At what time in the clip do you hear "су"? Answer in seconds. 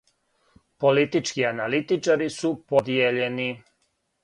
2.39-2.53